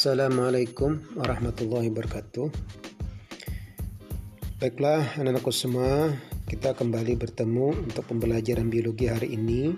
Assalamualaikum 0.00 1.12
warahmatullahi 1.12 1.92
wabarakatuh. 1.92 2.48
Baiklah, 4.56 5.12
anak-anakku 5.20 5.52
semua, 5.52 6.16
kita 6.48 6.72
kembali 6.72 7.20
bertemu 7.20 7.84
untuk 7.84 8.08
pembelajaran 8.08 8.72
biologi 8.72 9.12
hari 9.12 9.36
ini. 9.36 9.76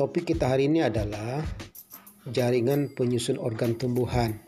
Topik 0.00 0.32
kita 0.32 0.48
hari 0.48 0.64
ini 0.64 0.80
adalah 0.80 1.44
jaringan 2.24 2.96
penyusun 2.96 3.36
organ 3.36 3.76
tumbuhan. 3.76 4.40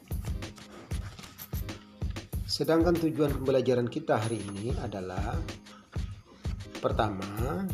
Sedangkan 2.49 2.97
tujuan 2.97 3.37
pembelajaran 3.37 3.93
kita 3.93 4.17
hari 4.17 4.41
ini 4.49 4.73
adalah 4.81 5.37
pertama, 6.81 7.69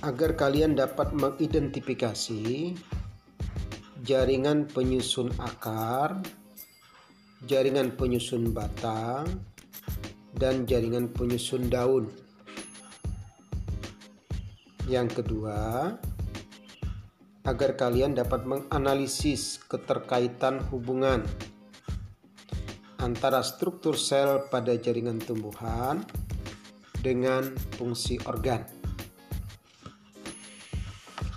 agar 0.00 0.32
kalian 0.32 0.72
dapat 0.72 1.12
mengidentifikasi 1.12 2.72
jaringan 4.00 4.64
penyusun 4.64 5.28
akar, 5.36 6.24
jaringan 7.44 7.92
penyusun 7.92 8.56
batang, 8.56 9.28
dan 10.32 10.64
jaringan 10.64 11.12
penyusun 11.12 11.68
daun. 11.68 12.08
Yang 14.88 15.20
kedua, 15.20 15.92
agar 17.44 17.70
kalian 17.76 18.16
dapat 18.16 18.48
menganalisis 18.48 19.60
keterkaitan 19.68 20.64
hubungan 20.72 21.22
antara 23.00 23.44
struktur 23.44 23.96
sel 23.96 24.48
pada 24.48 24.76
jaringan 24.76 25.20
tumbuhan 25.20 26.04
dengan 27.00 27.48
fungsi 27.76 28.20
organ. 28.28 28.79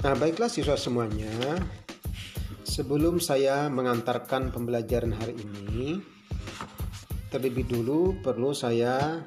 Nah, 0.04 0.20
baiklah 0.20 0.52
siswa 0.52 0.76
semuanya. 0.76 1.32
Sebelum 2.68 3.24
saya 3.24 3.72
mengantarkan 3.72 4.52
pembelajaran 4.52 5.16
hari 5.16 5.40
ini, 5.40 5.96
terlebih 7.32 7.64
dulu 7.64 8.20
perlu 8.20 8.52
saya 8.52 9.24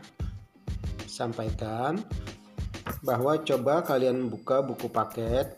sampaikan 1.09 1.97
bahwa 3.01 3.41
coba 3.41 3.89
kalian 3.89 4.29
buka 4.29 4.61
buku 4.61 4.93
paket 4.93 5.57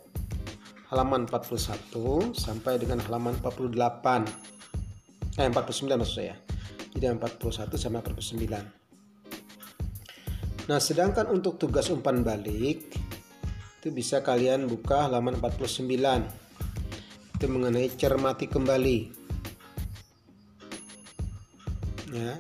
halaman 0.86 1.26
41 1.26 2.38
sampai 2.38 2.78
dengan 2.78 3.02
halaman 3.02 3.34
48. 3.42 3.74
Eh 5.34 5.50
49 5.50 5.98
maksud 5.98 6.14
saya. 6.14 6.38
Jadi 6.94 7.10
41 7.10 7.74
sampai 7.74 8.06
49. 8.06 10.70
Nah, 10.70 10.78
sedangkan 10.78 11.26
untuk 11.34 11.58
tugas 11.58 11.90
umpan 11.90 12.22
balik 12.22 13.07
itu 13.88 14.04
bisa 14.04 14.20
kalian 14.20 14.68
buka 14.68 15.08
halaman 15.08 15.40
49 15.40 15.88
itu 17.40 17.46
mengenai 17.48 17.88
cermati 17.96 18.44
kembali. 18.44 18.98
Ya. 22.12 22.36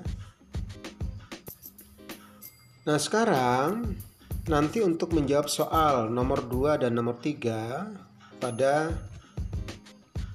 Nah 2.84 3.00
sekarang 3.00 3.96
nanti 4.44 4.84
untuk 4.84 5.16
menjawab 5.16 5.48
soal 5.48 6.12
nomor 6.12 6.44
2 6.44 6.84
dan 6.84 6.92
nomor 6.92 7.16
3 7.16 8.36
pada 8.36 8.92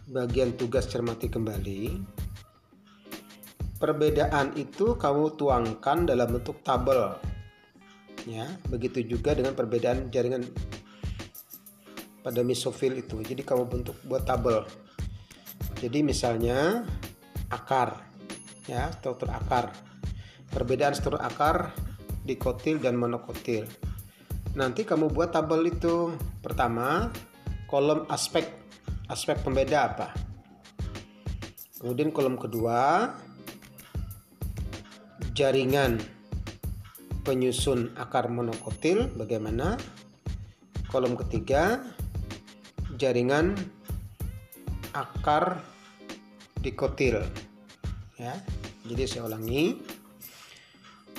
bagian 0.09 0.57
tugas 0.57 0.89
cermati 0.89 1.29
kembali 1.29 2.01
perbedaan 3.77 4.57
itu 4.57 4.97
kamu 4.97 5.37
tuangkan 5.37 6.09
dalam 6.09 6.41
bentuk 6.41 6.65
tabel. 6.65 7.13
Ya 8.25 8.49
begitu 8.71 9.05
juga 9.05 9.37
dengan 9.37 9.53
perbedaan 9.53 10.07
jaringan 10.09 10.72
pada 12.23 12.39
mesofil 12.41 12.97
itu. 12.97 13.19
Jadi 13.19 13.43
kamu 13.43 13.67
bentuk 13.67 13.99
buat 14.07 14.23
tabel. 14.23 14.63
Jadi 15.77 15.99
misalnya 15.99 16.87
akar 17.51 18.07
ya, 18.65 18.89
struktur 18.95 19.29
akar. 19.29 19.75
Perbedaan 20.47 20.95
struktur 20.95 21.19
akar 21.19 21.75
dikotil 22.23 22.79
dan 22.79 22.95
monokotil. 22.95 23.67
Nanti 24.55 24.87
kamu 24.87 25.11
buat 25.11 25.35
tabel 25.35 25.67
itu. 25.67 26.15
Pertama, 26.39 27.11
kolom 27.67 28.07
aspek. 28.07 28.47
Aspek 29.11 29.43
pembeda 29.43 29.91
apa? 29.91 30.07
Kemudian 31.83 32.15
kolom 32.15 32.39
kedua, 32.39 33.11
jaringan 35.35 35.99
penyusun 37.27 37.91
akar 37.99 38.31
monokotil 38.31 39.11
bagaimana? 39.19 39.75
Kolom 40.87 41.19
ketiga, 41.19 41.81
jaringan 42.99 43.57
akar 44.93 45.61
dikotil. 46.61 47.21
Ya 48.17 48.37
jadi 48.83 49.03
saya 49.07 49.23
ulangi. 49.31 49.79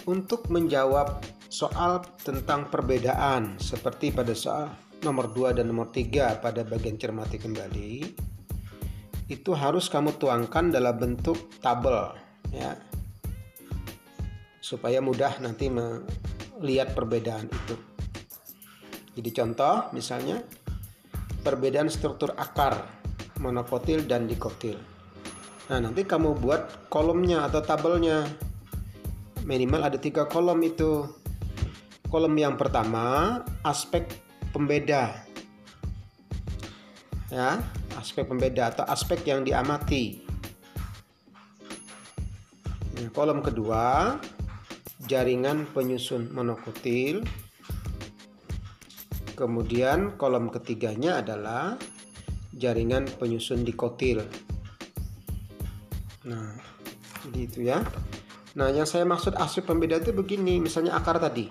Untuk 0.04 0.52
menjawab 0.52 1.24
soal 1.48 2.04
tentang 2.20 2.68
perbedaan 2.68 3.56
seperti 3.56 4.12
pada 4.12 4.36
soal 4.36 4.68
nomor 5.00 5.32
2 5.32 5.56
dan 5.56 5.72
nomor 5.72 5.88
3 5.88 6.44
pada 6.44 6.60
bagian 6.60 7.00
cermati 7.00 7.40
kembali 7.40 7.92
itu 9.32 9.50
harus 9.56 9.88
kamu 9.88 10.20
tuangkan 10.20 10.68
dalam 10.68 11.00
bentuk 11.00 11.56
tabel 11.64 12.12
ya. 12.52 12.76
Supaya 14.60 15.00
mudah 15.00 15.40
nanti 15.40 15.72
melihat 15.72 16.92
perbedaan 16.92 17.48
itu. 17.48 17.76
Jadi 19.16 19.30
contoh 19.32 19.88
misalnya 19.96 20.44
perbedaan 21.44 21.92
struktur 21.92 22.32
akar 22.40 22.88
monokotil 23.38 24.08
dan 24.08 24.24
dikotil. 24.24 24.80
Nah 25.68 25.78
nanti 25.84 26.08
kamu 26.08 26.40
buat 26.40 26.88
kolomnya 26.88 27.44
atau 27.44 27.60
tabelnya 27.60 28.24
minimal 29.44 29.84
ada 29.84 30.00
tiga 30.00 30.24
kolom 30.24 30.58
itu. 30.64 31.04
Kolom 32.08 32.32
yang 32.38 32.56
pertama 32.56 33.42
aspek 33.66 34.06
pembeda, 34.54 35.18
ya 37.26 37.58
aspek 37.98 38.22
pembeda 38.30 38.70
atau 38.70 38.84
aspek 38.86 39.26
yang 39.26 39.42
diamati. 39.42 40.22
Nah, 42.94 43.10
kolom 43.10 43.42
kedua 43.42 44.14
jaringan 45.10 45.66
penyusun 45.74 46.30
monokotil 46.30 47.26
Kemudian 49.34 50.14
kolom 50.14 50.46
ketiganya 50.46 51.18
adalah 51.18 51.74
jaringan 52.54 53.10
penyusun 53.18 53.66
dikotil. 53.66 54.22
Nah, 56.24 56.54
jadi 57.26 57.40
itu 57.42 57.58
ya. 57.66 57.82
Nah, 58.54 58.70
yang 58.70 58.86
saya 58.86 59.02
maksud 59.02 59.34
aspek 59.34 59.66
pembeda 59.66 59.98
itu 59.98 60.14
begini, 60.14 60.62
misalnya 60.62 60.94
akar 60.94 61.18
tadi. 61.18 61.50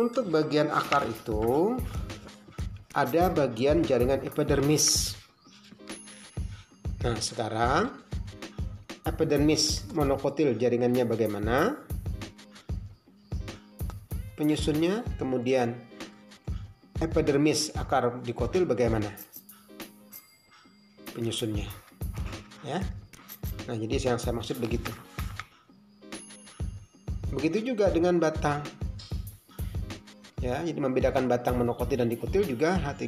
Untuk 0.00 0.32
bagian 0.32 0.72
akar 0.72 1.04
itu 1.04 1.76
ada 2.96 3.28
bagian 3.28 3.84
jaringan 3.84 4.24
epidermis. 4.24 5.12
Nah, 7.04 7.20
sekarang 7.20 7.92
epidermis 9.04 9.84
monokotil 9.92 10.56
jaringannya 10.56 11.04
bagaimana? 11.04 11.89
Penyusunnya, 14.40 15.04
kemudian 15.20 15.76
epidermis 16.96 17.76
akar 17.76 18.24
dikotil 18.24 18.64
bagaimana 18.64 19.12
penyusunnya, 21.12 21.68
ya. 22.64 22.80
Nah, 23.68 23.76
jadi 23.76 24.16
yang 24.16 24.16
saya 24.16 24.32
maksud 24.32 24.56
begitu. 24.56 24.88
Begitu 27.36 27.76
juga 27.76 27.92
dengan 27.92 28.16
batang. 28.16 28.64
Ya, 30.40 30.64
jadi 30.64 30.80
membedakan 30.80 31.28
batang 31.28 31.60
monokotil 31.60 32.00
dan 32.00 32.08
dikotil 32.08 32.48
juga 32.48 32.80
H3 32.80 33.04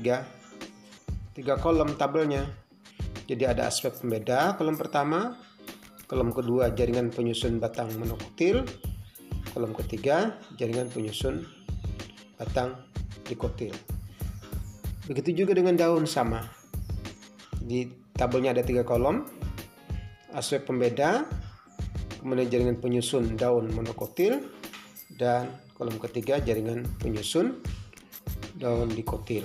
tiga 1.33 1.57
kolom 1.57 1.97
tabelnya. 1.97 2.45
Jadi 3.25 3.49
ada 3.49 3.73
aspek 3.73 3.97
pembeda 3.97 4.53
kolom 4.61 4.77
pertama, 4.77 5.41
kolom 6.05 6.29
kedua 6.29 6.77
jaringan 6.77 7.09
penyusun 7.09 7.57
batang 7.57 7.89
monokotil, 7.97 8.69
Kolom 9.53 9.77
ketiga, 9.77 10.41
jaringan 10.57 10.89
penyusun 10.89 11.45
batang 12.41 12.73
dikotil. 13.29 13.77
Begitu 15.05 15.45
juga 15.45 15.53
dengan 15.53 15.77
daun 15.77 16.09
sama. 16.09 16.41
Di 17.61 17.85
tabelnya 18.17 18.57
ada 18.57 18.65
tiga 18.65 18.81
kolom, 18.81 19.29
aspek 20.33 20.65
pembeda, 20.65 21.29
kemudian 22.25 22.49
jaringan 22.49 22.81
penyusun 22.81 23.37
daun 23.37 23.69
monokotil, 23.77 24.41
dan 25.21 25.53
kolom 25.77 26.01
ketiga 26.01 26.41
jaringan 26.41 26.89
penyusun 26.97 27.61
daun 28.57 28.89
dikotil. 28.89 29.45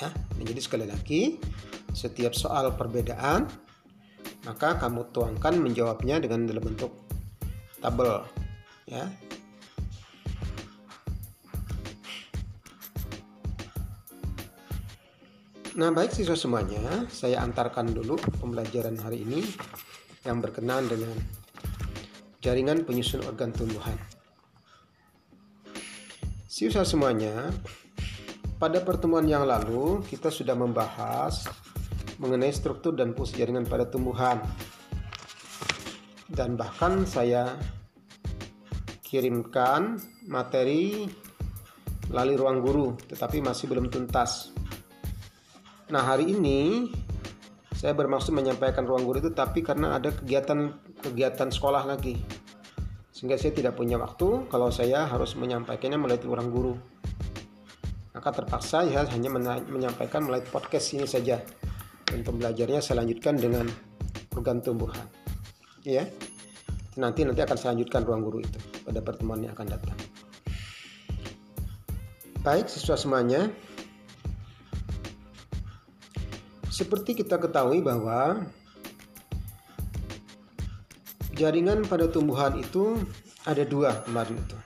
Ya, 0.00 0.08
jadi 0.40 0.60
sekali 0.64 0.88
lagi, 0.88 1.36
setiap 1.92 2.32
soal 2.32 2.72
perbedaan 2.72 3.48
maka 4.46 4.78
kamu 4.78 5.10
tuangkan 5.10 5.58
menjawabnya 5.58 6.22
dengan 6.22 6.46
dalam 6.46 6.62
bentuk 6.62 7.05
tabel 7.86 8.26
ya 8.90 9.06
Nah 15.76 15.92
baik 15.92 16.08
siswa 16.08 16.32
semuanya, 16.32 17.04
saya 17.12 17.44
antarkan 17.44 17.92
dulu 17.92 18.16
pembelajaran 18.40 18.96
hari 18.96 19.28
ini 19.28 19.44
yang 20.24 20.40
berkenaan 20.40 20.88
dengan 20.88 21.12
jaringan 22.40 22.88
penyusun 22.88 23.20
organ 23.28 23.52
tumbuhan. 23.52 23.92
Siswa 26.48 26.80
semuanya, 26.80 27.52
pada 28.56 28.80
pertemuan 28.80 29.28
yang 29.28 29.44
lalu 29.44 30.00
kita 30.08 30.32
sudah 30.32 30.56
membahas 30.56 31.44
mengenai 32.16 32.56
struktur 32.56 32.96
dan 32.96 33.12
fungsi 33.12 33.36
jaringan 33.36 33.68
pada 33.68 33.84
tumbuhan. 33.84 34.40
Dan 36.24 36.56
bahkan 36.56 37.04
saya 37.04 37.52
kirimkan 39.16 39.96
materi 40.28 41.08
melalui 42.12 42.36
ruang 42.36 42.60
guru, 42.60 42.86
tetapi 43.08 43.40
masih 43.40 43.64
belum 43.72 43.88
tuntas. 43.88 44.52
Nah, 45.88 46.04
hari 46.04 46.36
ini 46.36 46.92
saya 47.72 47.96
bermaksud 47.96 48.36
menyampaikan 48.36 48.84
ruang 48.84 49.08
guru 49.08 49.24
itu 49.24 49.32
tapi 49.32 49.64
karena 49.64 49.96
ada 49.96 50.12
kegiatan 50.12 50.68
kegiatan 51.00 51.48
sekolah 51.48 51.88
lagi. 51.88 52.20
Sehingga 53.08 53.40
saya 53.40 53.56
tidak 53.56 53.80
punya 53.80 53.96
waktu 53.96 54.52
kalau 54.52 54.68
saya 54.68 55.08
harus 55.08 55.32
menyampaikannya 55.40 55.96
melalui 55.96 56.28
ruang 56.28 56.52
guru. 56.52 56.74
Maka 58.12 58.44
terpaksa 58.44 58.84
ya 58.84 59.08
hanya 59.16 59.32
menyampaikan 59.64 60.28
melalui 60.28 60.44
podcast 60.44 60.92
ini 60.92 61.08
saja. 61.08 61.40
Dan 62.04 62.20
pembelajarannya 62.20 62.84
saya 62.84 63.00
lanjutkan 63.00 63.40
dengan 63.40 63.64
organ 64.36 64.60
tumbuhan. 64.60 65.08
Ya. 65.88 66.04
Nanti 66.96 67.28
nanti 67.28 67.44
akan 67.44 67.56
saya 67.60 67.76
lanjutkan 67.76 68.08
ruang 68.08 68.24
guru 68.24 68.38
itu 68.40 68.56
pada 68.84 69.04
pertemuan 69.04 69.44
yang 69.44 69.52
akan 69.52 69.68
datang. 69.68 69.98
Baik 72.40 72.72
siswa 72.72 72.96
semuanya, 72.96 73.52
seperti 76.72 77.20
kita 77.20 77.36
ketahui 77.36 77.84
bahwa 77.84 78.48
jaringan 81.36 81.84
pada 81.84 82.08
tumbuhan 82.08 82.56
itu 82.56 82.96
ada 83.44 83.60
dua 83.68 84.00
kemarin 84.08 84.40
itu. 84.40 84.58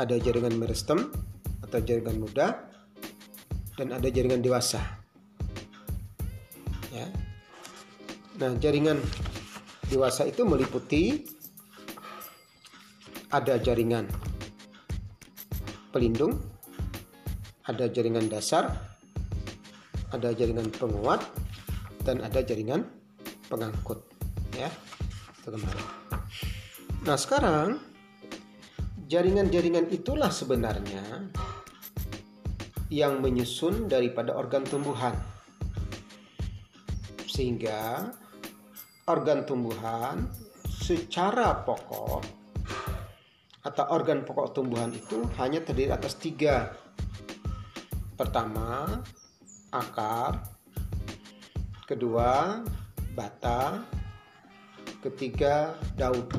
Ada 0.00 0.16
jaringan 0.18 0.56
meristem 0.56 1.12
atau 1.60 1.78
jaringan 1.84 2.16
muda 2.16 2.64
dan 3.76 3.92
ada 3.92 4.08
jaringan 4.08 4.40
dewasa. 4.40 4.80
Ya. 6.94 7.10
Nah, 8.40 8.56
jaringan 8.58 8.98
dewasa 9.94 10.26
itu 10.26 10.42
meliputi 10.42 11.22
ada 13.30 13.62
jaringan 13.62 14.10
pelindung, 15.94 16.42
ada 17.70 17.86
jaringan 17.86 18.26
dasar, 18.26 18.74
ada 20.10 20.34
jaringan 20.34 20.66
penguat 20.74 21.22
dan 22.02 22.18
ada 22.26 22.42
jaringan 22.42 22.90
pengangkut 23.46 24.02
ya. 24.58 24.66
Itu 25.38 25.54
kemarin. 25.54 25.86
Nah 27.06 27.14
sekarang 27.14 27.78
jaringan-jaringan 29.06 29.94
itulah 29.94 30.34
sebenarnya 30.34 31.30
yang 32.90 33.22
menyusun 33.22 33.86
daripada 33.86 34.34
organ 34.34 34.66
tumbuhan. 34.66 35.14
Sehingga 37.30 38.10
organ 39.04 39.44
tumbuhan 39.44 40.28
secara 40.64 41.64
pokok 41.64 42.22
atau 43.64 43.84
organ 43.92 44.24
pokok 44.24 44.52
tumbuhan 44.52 44.92
itu 44.92 45.24
hanya 45.40 45.64
terdiri 45.64 45.92
atas 45.92 46.20
tiga 46.20 46.72
pertama 48.14 49.00
akar, 49.74 50.46
kedua 51.82 52.62
batang, 53.18 53.82
ketiga 55.02 55.74
daun. 55.98 56.30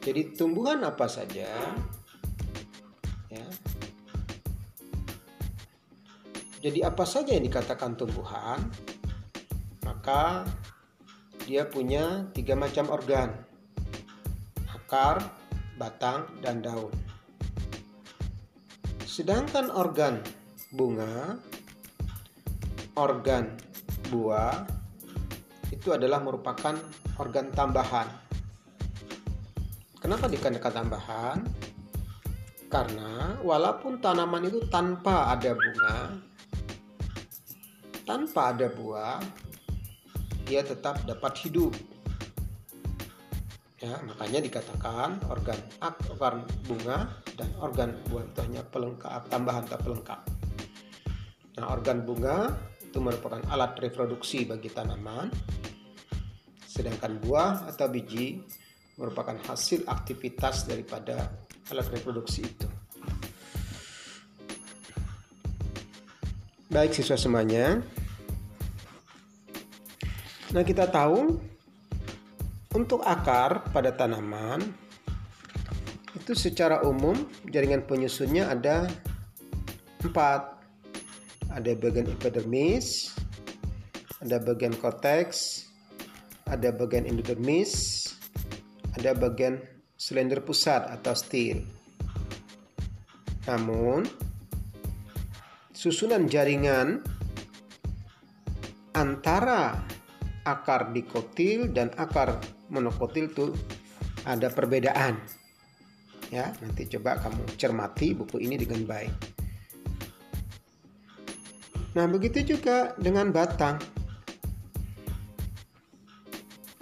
Jadi 0.00 0.32
tumbuhan 0.32 0.80
apa 0.86 1.10
saja 1.10 1.50
ya. 3.28 3.46
Jadi 6.60 6.84
apa 6.84 7.04
saja 7.08 7.32
yang 7.32 7.44
dikatakan 7.44 7.96
tumbuhan, 7.96 8.60
maka 9.90 10.46
dia 11.50 11.66
punya 11.66 12.30
tiga 12.30 12.54
macam 12.54 12.86
organ. 12.94 13.34
Akar, 14.70 15.18
batang, 15.74 16.30
dan 16.38 16.62
daun. 16.62 16.94
Sedangkan 19.02 19.66
organ 19.74 20.22
bunga, 20.70 21.34
organ 22.94 23.58
buah 24.14 24.62
itu 25.74 25.90
adalah 25.90 26.22
merupakan 26.22 26.78
organ 27.18 27.50
tambahan. 27.50 28.06
Kenapa 29.98 30.30
dikatakan 30.30 30.70
tambahan? 30.70 31.38
Karena 32.70 33.34
walaupun 33.42 33.98
tanaman 33.98 34.46
itu 34.46 34.62
tanpa 34.70 35.34
ada 35.34 35.50
bunga, 35.50 35.98
tanpa 38.06 38.54
ada 38.54 38.70
buah, 38.70 39.18
dia 40.50 40.66
tetap 40.66 40.98
dapat 41.06 41.46
hidup. 41.46 41.70
Ya, 43.78 43.96
makanya 44.02 44.42
dikatakan 44.42 45.22
organ 45.30 45.56
organ 46.10 46.42
bunga 46.66 47.22
dan 47.38 47.48
organ 47.62 47.94
buah 48.10 48.26
itu 48.26 48.38
hanya 48.44 48.62
pelengkap 48.66 49.30
tambahan 49.30 49.64
tak 49.70 49.80
pelengkap. 49.86 50.20
Nah, 51.56 51.70
organ 51.70 52.02
bunga 52.02 52.50
itu 52.82 52.98
merupakan 52.98 53.40
alat 53.48 53.78
reproduksi 53.78 54.42
bagi 54.44 54.68
tanaman, 54.68 55.30
sedangkan 56.66 57.22
buah 57.22 57.70
atau 57.70 57.86
biji 57.88 58.42
merupakan 58.98 59.38
hasil 59.48 59.86
aktivitas 59.88 60.68
daripada 60.68 61.30
alat 61.72 61.86
reproduksi 61.94 62.42
itu. 62.44 62.68
Baik 66.68 66.92
siswa 66.92 67.16
semuanya. 67.16 67.80
Nah, 70.50 70.66
kita 70.66 70.90
tahu 70.90 71.38
untuk 72.74 73.06
akar 73.06 73.70
pada 73.70 73.94
tanaman 73.94 74.58
itu 76.18 76.34
secara 76.34 76.82
umum 76.82 77.14
jaringan 77.46 77.86
penyusunnya 77.86 78.50
ada 78.50 78.90
empat 80.02 80.58
ada 81.54 81.70
bagian 81.78 82.10
epidermis, 82.10 83.14
ada 84.18 84.42
bagian 84.42 84.74
korteks, 84.74 85.70
ada 86.46 86.74
bagian 86.74 87.06
endodermis, 87.06 88.06
ada 88.98 89.14
bagian 89.14 89.62
slender 89.98 90.42
pusat 90.42 90.82
atau 90.86 91.14
stil. 91.14 91.62
Namun, 93.46 94.02
susunan 95.74 96.26
jaringan 96.30 97.02
antara 98.94 99.78
akar 100.44 100.92
dikotil 100.94 101.72
dan 101.72 101.92
akar 102.00 102.40
monokotil 102.72 103.28
itu 103.28 103.46
ada 104.24 104.48
perbedaan. 104.52 105.16
Ya, 106.30 106.54
nanti 106.62 106.86
coba 106.86 107.18
kamu 107.18 107.42
cermati 107.58 108.14
buku 108.14 108.38
ini 108.38 108.54
dengan 108.54 108.86
baik. 108.86 109.14
Nah, 111.98 112.06
begitu 112.06 112.54
juga 112.54 112.94
dengan 113.02 113.34
batang. 113.34 113.82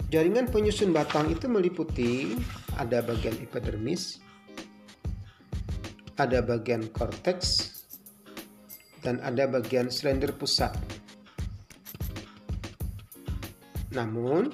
Jaringan 0.09 0.49
penyusun 0.49 0.93
batang 0.93 1.33
itu 1.33 1.49
meliputi 1.49 2.33
ada 2.77 3.01
bagian 3.01 3.37
epidermis, 3.41 4.21
ada 6.17 6.41
bagian 6.45 6.85
korteks, 6.93 7.79
dan 9.01 9.21
ada 9.25 9.45
bagian 9.49 9.89
slender 9.89 10.33
pusat. 10.33 10.73
Namun, 13.93 14.53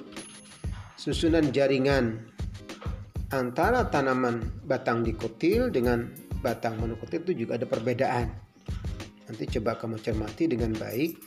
susunan 0.96 1.52
jaringan 1.52 2.18
antara 3.28 3.86
tanaman 3.92 4.64
batang 4.64 5.02
dikotil 5.02 5.68
dengan 5.68 6.08
batang 6.40 6.78
monokotil 6.80 7.26
itu 7.26 7.46
juga 7.46 7.58
ada 7.60 7.66
perbedaan. 7.68 8.30
Nanti 9.26 9.44
coba 9.58 9.74
kamu 9.76 9.98
cermati 9.98 10.46
dengan 10.46 10.70
baik 10.72 11.18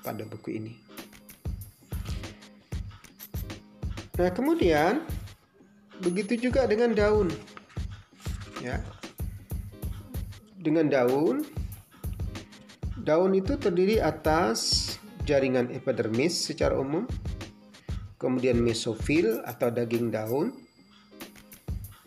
pada 0.00 0.24
buku 0.24 0.48
ini. 0.56 0.72
Nah, 4.14 4.30
kemudian 4.30 5.04
begitu 6.00 6.48
juga 6.48 6.64
dengan 6.64 6.96
daun. 6.96 7.28
Ya. 8.64 8.80
Dengan 10.64 10.88
daun 10.88 11.44
daun 13.04 13.36
itu 13.36 13.60
terdiri 13.60 14.00
atas 14.00 14.96
jaringan 15.28 15.68
epidermis 15.68 16.32
secara 16.32 16.80
umum, 16.80 17.04
kemudian 18.24 18.56
mesofil 18.56 19.44
atau 19.44 19.68
daging 19.68 20.08
daun, 20.08 20.56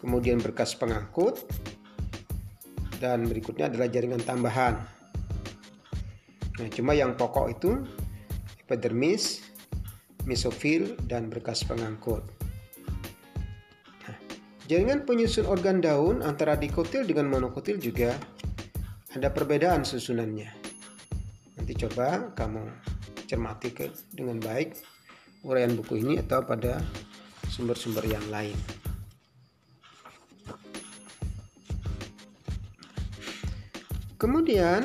kemudian 0.02 0.42
berkas 0.42 0.74
pengangkut, 0.74 1.46
dan 2.98 3.30
berikutnya 3.30 3.70
adalah 3.70 3.86
jaringan 3.86 4.26
tambahan 4.26 4.98
Nah, 6.58 6.68
cuma 6.74 6.98
yang 6.98 7.14
pokok 7.14 7.48
itu 7.54 7.72
epidermis, 8.66 9.46
mesofil, 10.26 10.98
dan 11.06 11.30
berkas 11.30 11.62
pengangkut. 11.62 12.26
Nah, 14.10 14.18
jaringan 14.66 15.06
penyusun 15.06 15.46
organ 15.46 15.86
daun 15.86 16.26
antara 16.26 16.58
dikotil 16.58 17.06
dengan 17.06 17.30
monokotil 17.30 17.78
juga 17.78 18.18
ada 19.14 19.30
perbedaan 19.30 19.86
susunannya. 19.86 20.50
Nanti 21.62 21.74
coba 21.78 22.34
kamu 22.34 22.66
cermati 23.30 23.70
dengan 24.10 24.42
baik 24.42 24.97
uraian 25.46 25.74
buku 25.78 26.02
ini 26.02 26.22
atau 26.22 26.42
pada 26.46 26.82
sumber-sumber 27.52 28.06
yang 28.08 28.26
lain. 28.32 28.58
Kemudian 34.18 34.82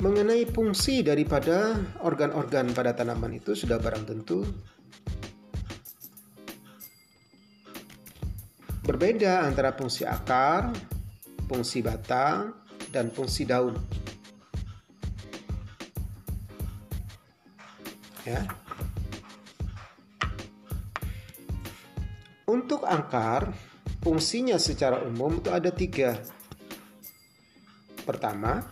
mengenai 0.00 0.48
fungsi 0.48 1.04
daripada 1.04 1.76
organ-organ 2.00 2.72
pada 2.72 2.96
tanaman 2.96 3.36
itu 3.36 3.52
sudah 3.52 3.76
barang 3.76 4.08
tentu 4.08 4.40
berbeda 8.90 9.44
antara 9.44 9.76
fungsi 9.76 10.08
akar, 10.08 10.72
fungsi 11.46 11.84
batang, 11.84 12.56
dan 12.88 13.12
fungsi 13.12 13.44
daun. 13.44 13.76
Ya. 18.30 18.46
Untuk 22.46 22.86
akar, 22.86 23.50
fungsinya 24.02 24.54
secara 24.58 25.02
umum 25.02 25.42
itu 25.42 25.50
ada 25.50 25.74
tiga. 25.74 26.14
Pertama, 28.06 28.62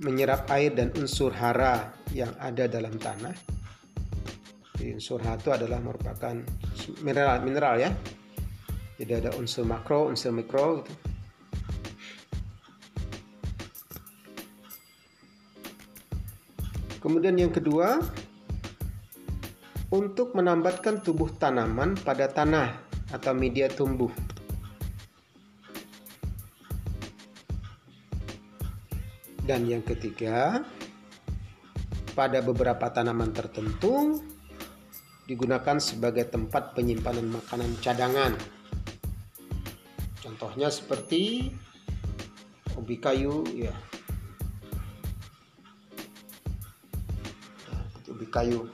menyerap 0.00 0.48
air 0.52 0.76
dan 0.76 0.92
unsur 0.96 1.32
hara 1.32 1.92
yang 2.12 2.32
ada 2.36 2.68
dalam 2.68 2.96
tanah. 3.00 3.36
Jadi 4.76 4.92
unsur 4.96 5.24
hara 5.24 5.40
itu 5.40 5.50
adalah 5.52 5.80
merupakan 5.80 6.36
mineral 7.00 7.40
mineral 7.44 7.80
ya. 7.80 7.90
Jadi 9.00 9.12
ada 9.24 9.30
unsur 9.36 9.64
makro, 9.64 10.12
unsur 10.12 10.36
mikro 10.36 10.84
gitu. 10.84 11.07
Kemudian 17.08 17.40
yang 17.40 17.48
kedua, 17.48 18.04
untuk 19.88 20.36
menambatkan 20.36 21.00
tubuh 21.00 21.32
tanaman 21.40 21.96
pada 21.96 22.28
tanah 22.28 22.76
atau 23.08 23.32
media 23.32 23.64
tumbuh. 23.72 24.12
Dan 29.40 29.64
yang 29.64 29.80
ketiga, 29.80 30.60
pada 32.12 32.44
beberapa 32.44 32.92
tanaman 32.92 33.32
tertentu 33.32 34.20
digunakan 35.24 35.80
sebagai 35.80 36.28
tempat 36.28 36.76
penyimpanan 36.76 37.32
makanan 37.32 37.72
cadangan. 37.80 38.36
Contohnya 40.20 40.68
seperti 40.68 41.56
ubi 42.76 43.00
kayu 43.00 43.48
ya. 43.56 43.72
Kayu. 48.30 48.68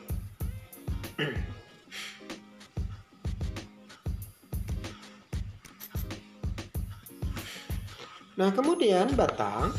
Nah, 8.34 8.50
kemudian 8.50 9.14
batang 9.14 9.70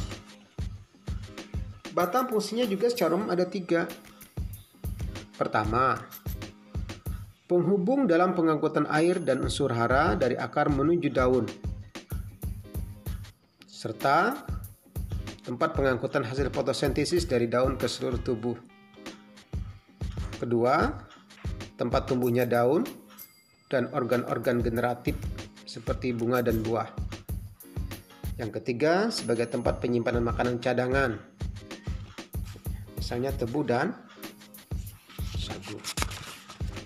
Batang 1.96 2.28
fungsinya 2.28 2.68
juga 2.68 2.92
secara 2.92 3.16
umum 3.16 3.32
ada 3.32 3.48
tiga. 3.48 3.88
Pertama, 5.40 5.96
penghubung 7.48 8.04
dalam 8.04 8.36
pengangkutan 8.36 8.84
air 8.92 9.24
dan 9.24 9.40
unsur 9.48 9.72
hara 9.72 10.12
dari 10.20 10.36
akar 10.36 10.68
menuju 10.68 11.08
daun. 11.08 11.48
Serta 13.64 14.44
tempat 15.48 15.72
pengangkutan 15.72 16.28
hasil 16.28 16.52
fotosintesis 16.52 17.24
dari 17.32 17.48
daun 17.48 17.80
ke 17.80 17.88
seluruh 17.88 18.20
tubuh. 18.20 18.75
Kedua, 20.46 20.94
tempat 21.74 22.06
tumbuhnya 22.06 22.46
daun 22.46 22.86
dan 23.66 23.90
organ-organ 23.90 24.62
generatif 24.62 25.18
seperti 25.66 26.14
bunga 26.14 26.46
dan 26.46 26.62
buah. 26.62 26.86
Yang 28.38 28.62
ketiga, 28.62 29.10
sebagai 29.10 29.50
tempat 29.50 29.82
penyimpanan 29.82 30.22
makanan 30.22 30.62
cadangan 30.62 31.18
misalnya 32.94 33.34
tebu 33.34 33.66
dan 33.66 33.98
sagu. 35.34 35.82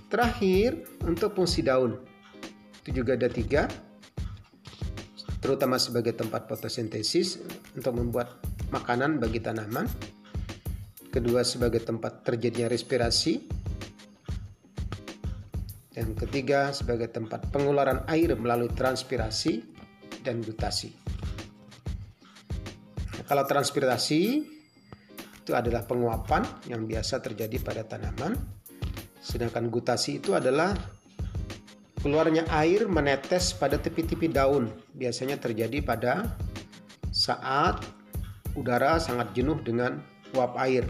Terakhir, 0.07 0.79
untuk 1.03 1.35
fungsi 1.35 1.59
daun, 1.59 1.99
itu 2.79 3.03
juga 3.03 3.19
ada 3.19 3.27
tiga, 3.27 3.67
terutama 5.43 5.75
sebagai 5.75 6.15
tempat 6.15 6.47
fotosintesis 6.47 7.43
untuk 7.75 7.91
membuat 7.91 8.39
makanan 8.71 9.19
bagi 9.19 9.43
tanaman. 9.43 9.83
Kedua, 11.09 11.41
sebagai 11.41 11.81
tempat 11.81 12.21
terjadinya 12.21 12.69
respirasi. 12.69 13.49
Dan 15.89 16.13
ketiga, 16.13 16.69
sebagai 16.69 17.09
tempat 17.09 17.49
pengeluaran 17.49 18.05
air 18.05 18.37
melalui 18.37 18.69
transpirasi 18.69 19.65
dan 20.21 20.45
gutasi. 20.45 20.93
Nah, 23.17 23.23
kalau 23.25 23.43
transpirasi 23.43 24.21
itu 25.41 25.51
adalah 25.57 25.81
penguapan 25.89 26.45
yang 26.69 26.85
biasa 26.85 27.25
terjadi 27.25 27.57
pada 27.57 27.81
tanaman. 27.89 28.37
Sedangkan 29.17 29.67
gutasi 29.73 30.21
itu 30.21 30.37
adalah 30.37 30.77
keluarnya 32.05 32.45
air 32.53 32.85
menetes 32.85 33.57
pada 33.57 33.81
tepi-tepi 33.81 34.29
daun. 34.29 34.69
Biasanya 34.93 35.41
terjadi 35.41 35.81
pada 35.81 36.37
saat 37.09 37.81
udara 38.53 39.01
sangat 39.01 39.33
jenuh 39.33 39.57
dengan 39.65 39.99
uap 40.35 40.53
air. 40.61 40.85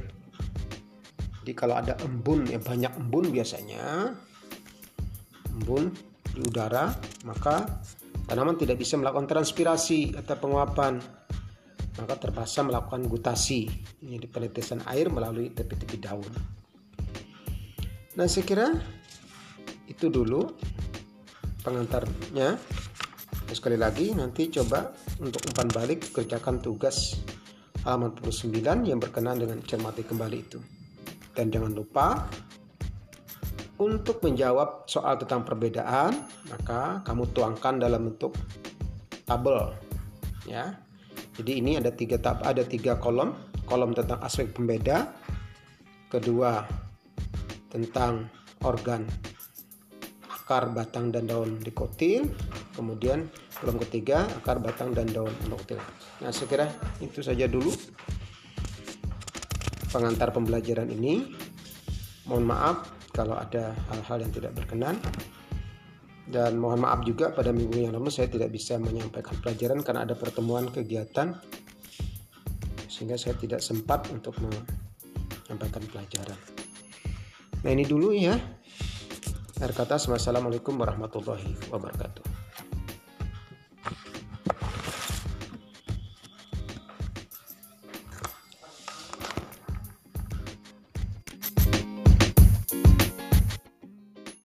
Jadi 1.41 1.53
kalau 1.55 1.79
ada 1.79 1.95
embun 2.03 2.45
yang 2.45 2.61
banyak 2.61 2.93
embun 2.99 3.31
biasanya 3.31 4.13
embun 5.55 5.89
di 6.29 6.39
udara, 6.45 6.93
maka 7.25 7.81
tanaman 8.29 8.59
tidak 8.59 8.77
bisa 8.77 8.99
melakukan 8.99 9.25
transpirasi 9.25 10.13
atau 10.13 10.35
penguapan 10.37 11.01
maka 11.99 12.15
terpaksa 12.15 12.63
melakukan 12.63 13.03
gutasi, 13.11 13.67
yaitu 13.99 14.31
penetesan 14.31 14.79
air 14.87 15.11
melalui 15.11 15.51
tepi-tepi 15.51 15.97
daun. 15.99 16.31
Nah, 18.15 18.25
saya 18.25 18.47
kira 18.47 18.67
itu 19.91 20.07
dulu 20.07 20.47
pengantarnya. 21.59 22.55
Sekali 23.51 23.75
lagi, 23.75 24.15
nanti 24.15 24.47
coba 24.47 24.95
untuk 25.19 25.43
umpan 25.51 25.67
balik 25.73 26.13
kerjakan 26.15 26.63
tugas 26.63 27.19
halaman 27.87 28.11
49 28.17 28.89
yang 28.89 28.99
berkenaan 28.99 29.39
dengan 29.39 29.59
cermati 29.63 30.03
kembali 30.03 30.37
itu. 30.39 30.59
Dan 31.35 31.51
jangan 31.53 31.71
lupa 31.71 32.27
untuk 33.79 34.19
menjawab 34.19 34.89
soal 34.91 35.15
tentang 35.15 35.47
perbedaan, 35.47 36.11
maka 36.51 36.99
kamu 37.07 37.31
tuangkan 37.31 37.79
dalam 37.79 38.11
bentuk 38.11 38.35
tabel 39.23 39.71
ya 40.49 40.75
jadi 41.39 41.63
ini 41.63 41.79
ada 41.79 41.87
tiga 41.95 42.19
tab, 42.19 42.43
ada 42.43 42.67
tiga 42.67 42.99
kolom. 42.99 43.31
Kolom 43.63 43.95
tentang 43.95 44.19
aspek 44.19 44.51
pembeda, 44.51 45.07
kedua 46.11 46.67
tentang 47.71 48.27
organ 48.65 49.07
akar, 50.27 50.67
batang, 50.75 51.15
dan 51.15 51.31
daun 51.31 51.55
dikotil. 51.63 52.27
Kemudian 52.79 53.27
kolom 53.59 53.75
ketiga 53.83 54.23
akar, 54.39 54.63
batang, 54.63 54.95
dan 54.95 55.11
daun 55.11 55.35
dikotil. 55.43 55.83
Nah, 56.23 56.31
saya 56.31 56.47
kira 56.47 56.65
itu 57.03 57.19
saja 57.19 57.43
dulu 57.43 57.75
pengantar 59.91 60.31
pembelajaran 60.31 60.87
ini. 60.87 61.27
Mohon 62.23 62.45
maaf 62.55 62.77
kalau 63.11 63.35
ada 63.35 63.75
hal-hal 63.91 64.23
yang 64.23 64.31
tidak 64.31 64.55
berkenan 64.55 64.95
dan 66.29 66.61
mohon 66.61 66.85
maaf 66.85 67.01
juga 67.01 67.33
pada 67.33 67.49
minggu 67.49 67.89
yang 67.89 67.97
lalu 67.97 68.13
saya 68.13 68.29
tidak 68.29 68.53
bisa 68.53 68.77
menyampaikan 68.77 69.33
pelajaran 69.41 69.81
karena 69.81 70.05
ada 70.05 70.13
pertemuan 70.13 70.69
kegiatan 70.69 71.33
sehingga 72.85 73.17
saya 73.17 73.33
tidak 73.33 73.65
sempat 73.65 74.05
untuk 74.13 74.37
menyampaikan 74.37 75.81
pelajaran. 75.89 76.37
Nah 77.65 77.71
ini 77.73 77.83
dulu 77.83 78.13
ya. 78.13 78.37
Akhir 79.59 79.75
kata, 79.75 79.99
Assalamualaikum 79.99 80.79
warahmatullahi 80.79 81.51
wabarakatuh. 81.67 82.28